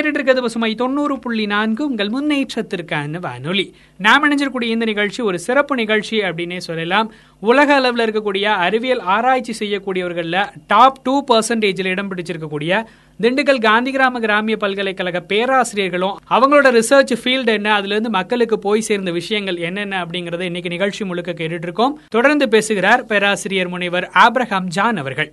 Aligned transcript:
கேட்டுட்டு 0.00 0.18
இருக்கிறது 0.18 0.42
பசுமை. 0.42 0.74
தொண்ணூறு 0.74 1.18
புள்ளி 1.18 1.46
நான்கு 1.46 1.82
உங்கள் 1.86 2.10
முன்னேற்றத்திற்கான 2.16 3.20
வானொலி. 3.20 3.74
நாம் 3.96 4.22
இணைஞ்சிருக்கூடிய 4.24 4.68
இந்த 4.74 4.84
நிகழ்ச்சி 4.84 5.22
ஒரு 5.22 5.38
சிறப்பு 5.38 5.74
நிகழ்ச்சி 5.76 6.18
அப்படின்னே 6.20 6.56
சொல்லலாம். 6.56 7.12
உலக 7.40 7.74
அளவில் 7.74 8.04
இருக்கக்கூடிய 8.06 8.46
அறிவியல் 8.66 9.02
ஆராய்ச்சி 9.16 9.54
செய்யக்கூடியவர்களில் 9.60 10.48
டாப் 10.66 10.98
டூ 11.02 11.24
பர்சன்டேஜில் 11.30 11.86
இடம் 11.86 12.10
பிடிச்சிருக்கக்கூடிய 12.10 12.84
திண்டுக்கல் 13.20 13.60
காந்தி 13.60 13.90
கிராம 13.90 14.20
கிராமிய 14.20 14.56
பல்கலைக்கழக 14.56 15.20
பேராசிரியர்களும் 15.20 16.16
அவங்களோட 16.30 16.68
ரிசர்ச் 16.78 17.14
ஃபீல்டு 17.24 17.46
என்ன 17.46 17.80
அதுலேருந்து 17.80 18.10
மக்களுக்கு 18.18 18.58
போய் 18.58 18.80
சேர்ந்த 18.80 19.10
விஷயங்கள் 19.10 19.56
என்னென்ன 19.56 20.04
அப்படிங்கறத 20.04 20.40
இன்னைக்கு 20.40 20.68
நிகழ்ச்சி 20.68 21.04
முழுக்க 21.04 21.32
கேட்டுட்டு 21.32 21.68
இருக்கோம். 21.68 22.00
தொடர்ந்து 22.08 22.48
பேசுகிறார் 22.48 23.04
பேராசிரியர் 23.04 23.68
முனைவர் 23.68 24.10
ஆப்ரஹாம் 24.14 24.70
ஜான் 24.78 24.96
அவர்கள். 24.96 25.32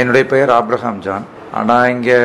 என்னுடைய 0.00 0.24
பெயர் 0.32 0.50
ஆப்ரஹாம் 0.58 1.00
ஜான். 1.06 1.24
நான் 1.70 1.90
இங்கே 1.94 2.18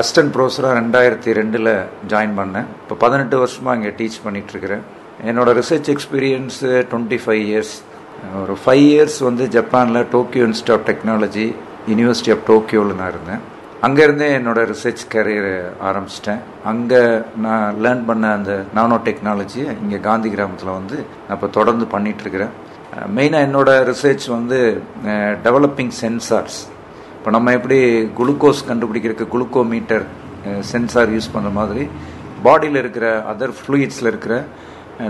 அசிஸ்டன்ட் 0.00 0.32
ப்ரொஃபஸராக 0.34 0.72
ரெண்டாயிரத்தி 0.80 1.30
ரெண்டில் 1.38 1.70
ஜாயின் 2.10 2.34
பண்ணேன். 2.40 2.66
இப்போ 2.82 2.94
பதினெட்டு 3.04 3.36
வருஷமாக 3.42 3.76
இங்கே 3.78 3.92
டீச் 4.00 4.18
பண்ணிகிட்ருக்கிறேன் 4.24 4.82
என்னோடய 5.30 5.58
research 5.60 5.88
experience 5.94 6.70
twenty 6.90 7.18
five 7.24 7.42
years 7.50 7.74
ஒரு 8.42 8.54
ஃபைவ் 8.64 8.84
இயர்ஸ் 8.92 9.18
வந்து 9.28 9.44
ஜப்பானில் 9.56 10.00
Tokyo 10.14 10.44
Institute 10.50 10.76
of 10.76 10.86
Technology 10.90 11.46
University 11.92 12.32
of 12.36 12.44
டோக்கியோவில் 12.50 12.98
நான் 13.00 13.12
இருந்தேன். 13.14 13.42
அங்கேருந்தே 13.86 14.28
என்னோட 14.38 14.60
ரிசர்ச் 14.74 15.02
கரியர் 15.12 15.50
ஆரம்பிச்சிட்டேன். 15.88 16.40
அங்கே 16.70 17.02
நான் 17.44 17.76
லேர்ன் 17.84 18.06
பண்ண 18.08 18.32
அந்த 18.38 18.52
நானோ 18.78 18.96
டெக்னாலஜியை 19.10 19.68
இங்கே 19.82 19.98
காந்தி 20.08 20.30
கிராமத்தில் 20.34 20.76
வந்து 20.78 20.96
நான் 21.26 21.36
இப்போ 21.38 21.50
தொடர்ந்து 21.58 21.86
பண்ணிகிட்ருக்கிறேன் 21.94 22.54
மெயினாக 23.18 23.46
என்னோடய 23.48 23.84
ரிசர்ச் 23.92 24.26
வந்து 24.38 24.58
டெவலப்பிங் 25.46 25.94
சென்சார்ஸ் 26.02 26.58
இப்போ 27.28 27.38
நம்ம 27.38 27.52
எப்படி 27.56 27.78
குளுக்கோஸ் 28.18 28.60
கண்டுபிடிக்கிறதுக்கு 28.68 29.32
குளுக்கோமீட்டர் 29.32 30.04
சென்சார் 30.68 31.10
யூஸ் 31.14 31.26
பண்ணுற 31.32 31.50
மாதிரி 31.56 31.82
பாடியில் 32.44 32.78
இருக்கிற 32.82 33.06
அதர் 33.32 33.52
ஃப்ளூயிட்ஸில் 33.58 34.08
இருக்கிற 34.10 34.34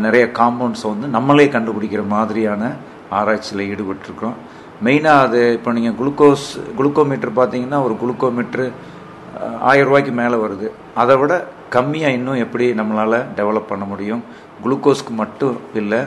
நிறைய 0.07 0.25
காம்பவுண்ட்ஸை 0.39 0.89
வந்து 0.93 1.09
நம்மளே 1.17 1.45
கண்டுபிடிக்கிற 1.57 2.03
மாதிரியான 2.15 2.71
ஆராய்ச்சியில் 3.19 3.63
ஈடுபட்டிருக்கிறோம். 3.73 4.35
மெயினாக 4.87 5.27
அது 5.27 5.43
இப்போ 5.59 5.73
நீங்கள் 5.77 5.97
குளுக்கோஸ் 6.01 6.47
குளுக்கோமீட்டர் 6.79 7.33
பார்த்தீங்கன்னா 7.39 7.81
ஒரு 7.87 7.97
குளுக்கோமீட்ரு 8.03 8.67
ஆயிரம் 9.71 9.89
ரூபாய்க்கு 9.91 10.15
மேலே 10.23 10.39
வருது. 10.47 10.71
அதை 11.03 11.17
விட 11.23 11.37
கம்மியாக 11.77 12.17
இன்னும் 12.19 12.43
எப்படி 12.47 12.69
நம்மளால் 12.81 13.19
டெவலப் 13.39 13.71
பண்ண 13.71 13.87
முடியும்? 13.93 14.25
குளுக்கோஸ்க்கு 14.65 15.15
மட்டும் 15.23 15.57
இல்லை 15.83 16.01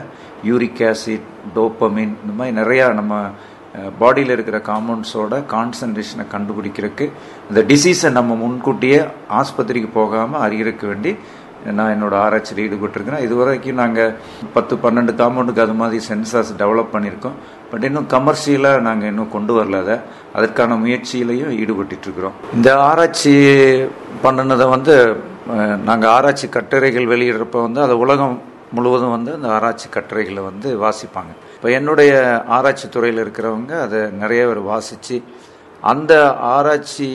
யூரிக் 0.50 0.84
ஆசிட் 0.90 1.26
டோப்பமின் 1.56 2.14
இந்த 2.22 2.34
மாதிரி 2.40 2.56
நிறையா 2.60 2.86
நம்ம 3.00 3.22
பாடியில் 4.00 4.34
இருக்கிற 4.34 4.58
காம்பவுண்ட்ஸோட 4.70 5.34
கான்சன்ட்ரேஷனை 5.52 6.24
கண்டுபிடிக்கிறதுக்கு 6.32 7.06
இந்த 7.50 7.60
டிசீஸை 7.70 8.10
நம்ம 8.18 8.34
முன்கூட்டியே 8.34 8.98
ஆஸ்பத்திரிக்கு 9.40 9.90
போகாமல் 9.94 10.42
அறிகிறதுக்கு 10.46 10.86
வேண்டி 10.92 11.12
நான் 11.78 11.92
என்னோட 11.94 12.14
ஆராய்ச்சியில் 12.24 12.62
ஈடுபட்டிருக்கிறேன். 12.66 13.24
இது 13.26 13.34
வரைக்கும் 13.40 13.80
நாங்கள் 13.80 14.14
பத்து 14.54 14.76
பன்னெண்டு 14.84 15.12
காம்பவுண்டுக்கு 15.20 15.64
அது 15.64 15.74
மாதிரி 15.80 15.98
சென்சார்ஸ் 16.08 16.52
டெவலப் 16.62 16.92
பண்ணியிருக்கோம். 16.94 17.36
பட் 17.70 17.84
இன்னும் 17.88 18.08
கமர்ஷியலாக 18.14 18.80
நாங்கள் 18.88 19.08
இன்னும் 19.08 19.34
கொண்டு 19.36 19.52
வரல 19.58 19.80
அதை. 19.84 19.96
அதற்கான 20.36 20.78
முயற்சியிலையும் 20.84 21.52
ஈடுபட்டுருக்குறோம். 21.62 22.38
இந்த 22.54 22.70
ஆராய்ச்சி 22.88 23.34
பண்ணினதை 24.24 24.68
வந்து 24.76 24.96
நாங்கள் 25.88 26.10
ஆராய்ச்சி 26.16 26.48
கட்டுரைகள் 26.56 27.12
வெளியிடுறப்ப 27.12 27.62
வந்து 27.66 27.80
அதை 27.80 27.94
உலகம் 27.96 28.36
முழுவதும் 28.76 29.14
வந்து 29.16 29.30
அந்த 29.34 29.48
ஆராய்ச்சி 29.56 29.88
கட்டுரைகளை 29.96 30.42
வந்து 30.50 30.68
வாசிப்பாங்க. 30.84 31.32
இப்போ 31.56 31.70
என்னுடைய 31.78 32.12
ஆராய்ச்சி 32.56 32.86
துறையில் 32.88 33.22
இருக்கிறவங்க 33.24 33.72
அதை 33.84 34.00
நிறைய 34.22 34.42
பேர் 34.46 34.60
வாசித்து 34.72 35.16
அந்த 35.92 36.12
ஆராய்ச்சி 36.54 37.08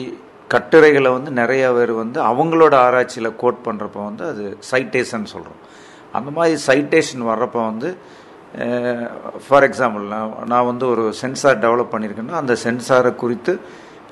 கட்டுரைகளை 0.48 1.10
வந்து 1.12 1.30
நிறைய 1.40 1.64
பேர் 1.72 1.92
வந்து 2.02 2.18
அவங்களோட 2.30 2.74
ஆராய்ச்சியில் 2.86 3.36
கோட் 3.36 3.64
பண்ணுறப்ப 3.66 3.98
வந்து 4.04 4.24
அது 4.32 4.44
சைட்டேஷன் 4.70 5.32
சொல்கிறோம் 5.34 5.60
அந்த 6.18 6.30
மாதிரி 6.30 6.54
சைட்டேஷன் 6.68 7.24
வர்றப்போ 7.30 7.60
வந்து 7.70 7.88
ஃபார் 9.46 9.66
எக்ஸாம்பிள் 9.68 10.04
நான் 10.12 10.32
நான் 10.46 10.68
வந்து 10.70 10.84
ஒரு 10.92 11.04
சென்சார் 11.20 11.58
டெவலப் 11.64 11.92
பண்ணியிருக்கேன்னா 11.94 12.38
அந்த 12.42 12.54
சென்சாரை 12.64 13.12
குறித்து 13.14 13.52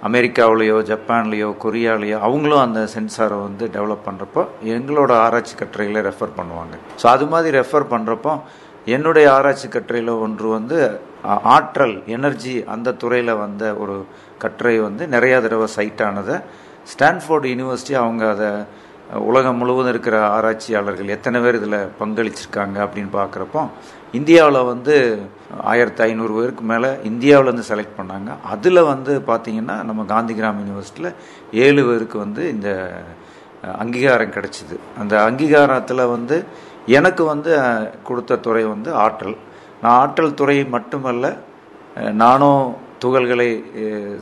அமெரிக்காவிலேயோ 0.08 0.78
ஜப்பான்லேயோ 0.90 1.48
கொரியாலேயோ 1.64 2.16
அவங்களும் 2.26 2.62
அந்த 2.64 2.80
சென்சாரை 2.94 3.38
வந்து 3.46 3.64
டெவலப் 3.76 4.06
பண்ணுறப்போ 4.08 4.42
எங்களோட 4.74 5.12
ஆராய்ச்சி 5.24 5.54
கட்டுரைகளை 5.60 6.00
ரெஃபர் 6.08 6.36
பண்ணுவாங்க. 6.38 6.74
ஸோ 7.00 7.06
அது 7.14 7.26
மாதிரி 7.32 7.56
ரெஃபர் 7.60 7.86
பண்ணுறப்போ 7.92 8.32
என்னுடைய 8.96 9.26
ஆராய்ச்சி 9.36 9.68
கட்டுரையில் 9.76 10.12
ஒன்று 10.24 10.48
வந்து 10.56 10.78
ஆற்றல் 11.54 11.96
எனர்ஜி 12.16 12.54
அந்த 12.74 12.94
துறையில் 13.02 13.40
வந்த 13.44 13.64
ஒரு 13.82 13.96
கட்டுரை 14.42 14.76
வந்து 14.88 15.04
நிறையா 15.14 15.38
தடவை 15.46 15.68
சைட் 15.76 16.02
ஆனதை. 16.08 16.36
ஸ்டான்ஃபோர்டு 16.92 17.50
யூனிவர்சிட்டி 17.52 17.94
அவங்க 18.02 18.24
அதை 18.34 18.50
உலகம் 19.14 19.58
முழுவதும் 19.60 19.92
இருக்கிற 19.92 20.16
ஆராய்ச்சியாளர்கள் 20.36 21.14
எத்தனை 21.16 21.40
பேர் 21.40 21.58
இதில் 21.58 21.78
பங்களிச்சிருக்காங்க 22.00 22.76
அப்படின்னு 22.84 23.10
பார்க்குறப்போ 23.12 23.62
இந்தியாவில் 24.18 24.58
வந்து 24.64 24.94
ஆயிரத்தி 25.72 26.02
ஐநூறு 26.02 26.32
பேருக்கு 26.34 26.64
மேலே 26.64 26.88
இந்தியாவிலேருந்து 27.10 27.68
செலக்ட் 27.70 27.98
பண்ணாங்க. 27.98 28.30
அதில் 28.54 28.88
வந்து 28.92 29.12
பார்த்திங்கன்னா 29.26 29.76
நம்ம 29.88 30.04
காந்தி 30.04 30.34
கிராம் 30.34 30.60
யூனிவர்சிட்டியில் 30.62 31.12
ஏழு 31.64 31.84
பேருக்கு 31.84 32.18
வந்து 32.18 32.42
இந்த 32.54 32.70
அங்கீகாரம் 33.82 34.34
கிடச்சிது. 34.36 34.78
அந்த 35.00 35.14
அங்கீகாரத்தில் 35.28 36.10
வந்து 36.14 36.44
எனக்கு 36.86 37.24
வந்து 37.24 37.52
கொடுத்த 38.08 38.40
துறை 38.46 38.64
வந்து 38.64 38.90
ஆற்றல். 39.04 39.36
நான் 39.82 39.98
ஆற்றல் 40.02 40.38
துறை 40.40 40.58
மட்டுமல்ல 40.76 41.36
நானும் 42.12 42.62
துகள்களை 43.02 43.48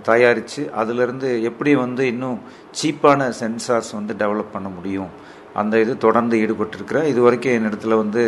தயாரித்து 0.09 0.63
அதிலிருந்து 0.81 1.29
எப்படி 1.51 1.73
வந்து 1.85 2.03
இன்னும் 2.13 2.39
சீப்பான 2.81 3.29
சென்சார்ஸ் 3.41 3.91
வந்து 3.99 4.15
டெவலப் 4.23 4.55
பண்ண 4.55 4.69
முடியும்? 4.77 5.13
அந்த 5.61 5.75
இது 5.85 5.93
தொடர்ந்து 6.05 6.37
ஈடுபட்டிருக்கிறேன் 6.45 7.09
இது 7.13 7.21
வரைக்கும் 7.27 7.55
என் 7.57 7.69
இடத்துல 7.71 7.97
வந்து 8.03 8.23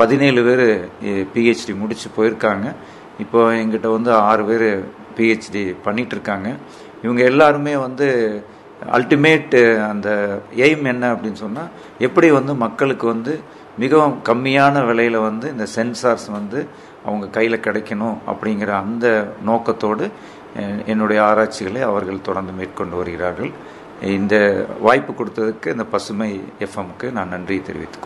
பதினேழு 0.00 0.42
பேர் 0.48 0.66
பிஹெச்டி 1.34 1.72
முடித்து 1.82 2.08
போயிருக்காங்க. 2.18 2.66
இப்போ 3.24 3.40
எங்கிட்ட 3.62 3.88
வந்து 3.96 4.10
ஆறு 4.28 4.44
பேர் 4.50 4.68
பிஹெச்டி 5.16 5.62
பண்ணிகிட்ருக்காங்க 5.86 6.48
இவங்க 7.04 7.22
எல்லாருமே 7.32 7.74
வந்து 7.86 8.06
அல்டிமேட் 8.96 9.56
அந்த 9.90 10.08
எய்ம் 10.66 10.86
என்ன 10.92 11.04
அப்படின்னு 11.14 11.40
சொன்னால் 11.42 11.72
எப்படி 12.06 12.28
வந்து 12.38 12.52
மக்களுக்கு 12.64 13.06
வந்து 13.14 13.32
மிகவும் 13.78 14.18
கம்மியான 14.24 14.86
விலையில் 14.86 15.18
வந்து 15.18 15.50
இந்த 15.50 15.66
சென்சார்ஸ் 15.74 16.30
வந்து 16.30 16.66
அவங்க 17.04 17.26
கையில் 17.26 17.60
கிடைக்கணும் 17.60 18.16
அப்படிங்கிற 18.26 18.70
அந்த 18.70 19.34
நோக்கத்தோடு 19.44 20.10
என்னுடைய 20.86 21.24
ஆராய்ச்சிகளை 21.24 21.82
அவர்கள் 21.82 22.20
தொடர்ந்து 22.20 22.52
மேற்கொண்டு 22.52 22.96
வருகிறார்கள். 22.96 23.50
இந்த 24.02 24.66
வாய்ப்பு 24.80 25.12
கொடுத்ததுக்கு 25.12 25.66
இந்த 25.66 25.84
பசுமை 25.84 26.40
எஃப்எம்க்கு 26.60 27.12
நான் 27.12 27.28
நன்றி 27.28 27.62
தெரிவித்துக் 27.62 28.00